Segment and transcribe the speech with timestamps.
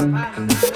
[0.00, 0.69] Bye.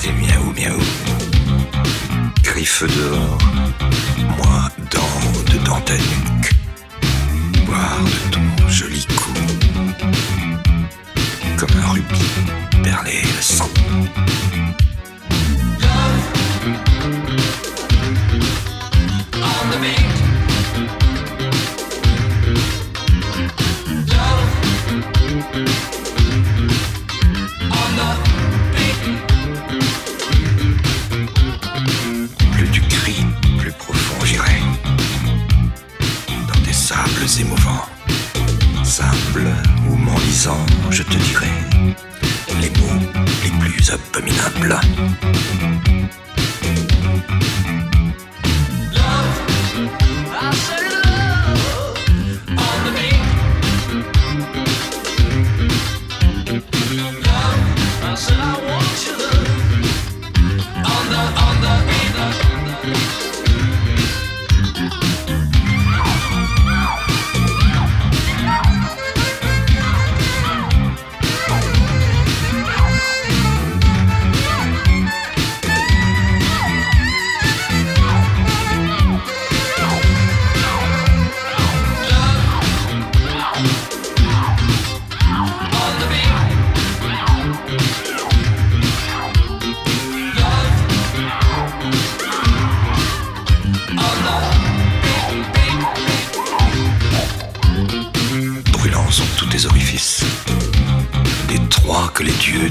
[0.00, 0.80] c'était miaou miaou.
[2.42, 3.38] Griffe dehors,
[4.36, 6.52] moi dents, dedans ta nuque.
[7.66, 7.98] Boire
[8.29, 8.29] de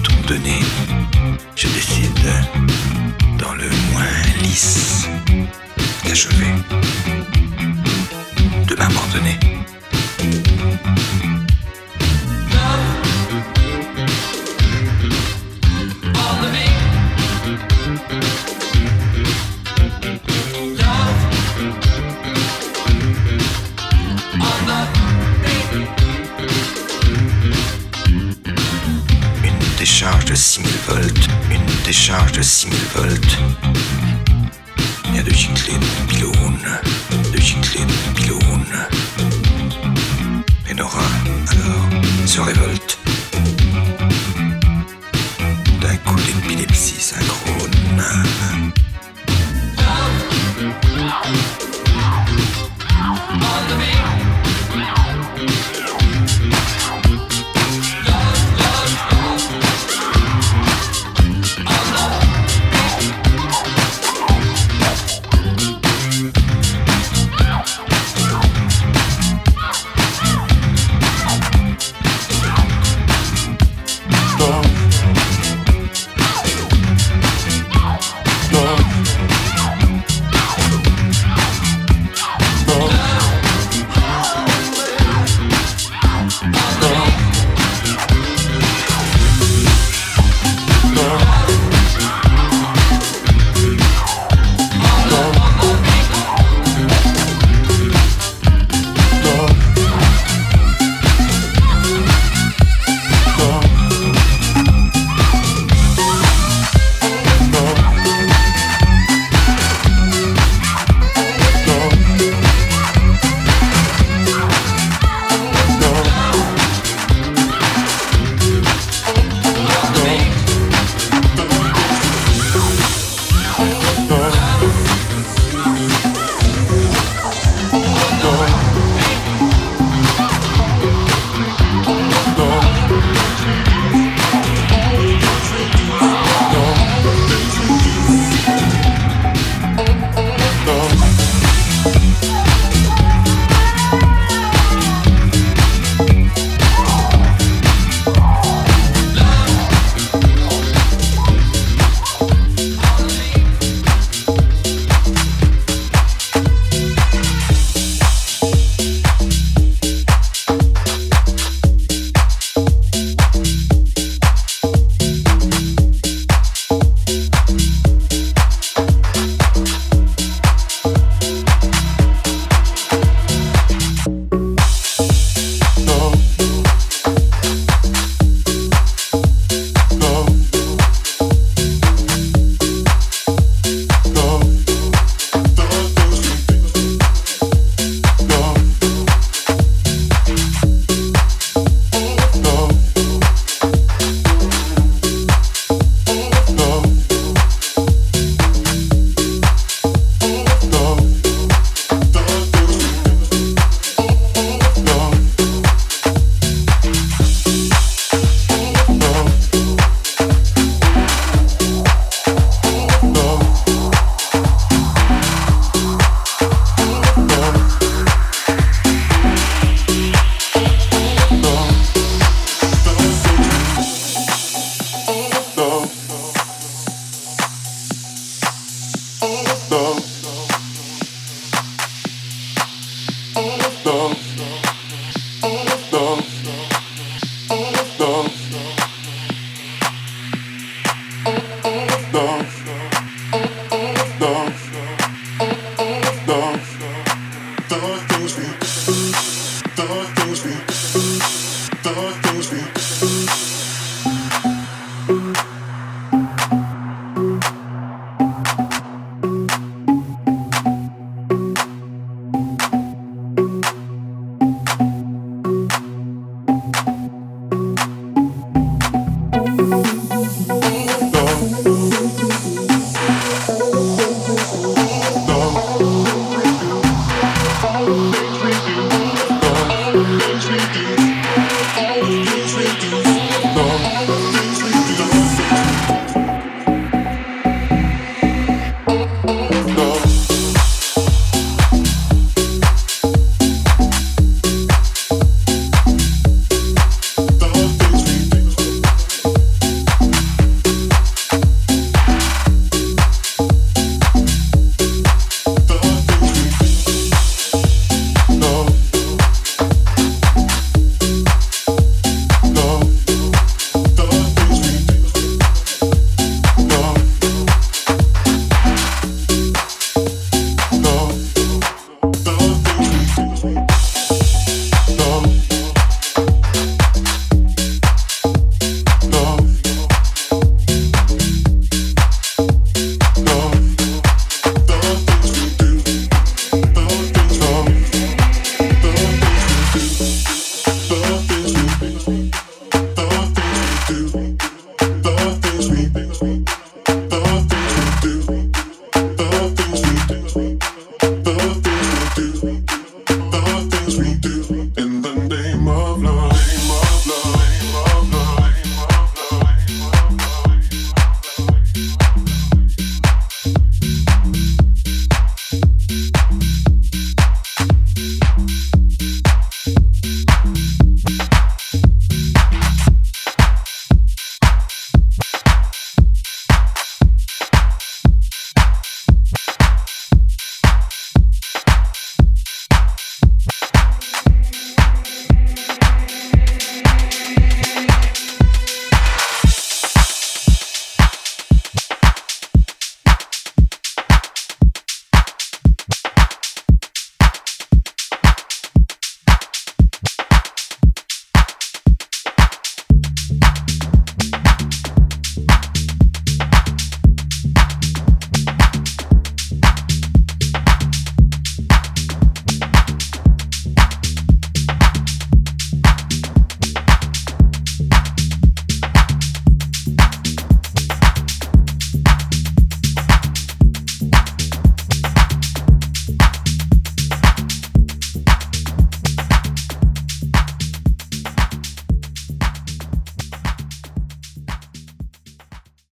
[0.02, 0.34] peut-on
[1.56, 2.34] Je décide
[3.38, 5.08] dans le moins lisse
[6.06, 6.54] d'achever,
[8.68, 9.38] de m'abandonner.
[30.40, 33.38] 6000 volts, une décharge de 6000 volts.
[35.10, 36.80] Il y a de giclées de pylônes,
[37.34, 38.88] de giclées de pylônes.
[40.70, 41.04] Et Nora,
[41.52, 43.00] alors, se révolte.
[45.82, 48.02] D'un coup d'épilepsie synchrone.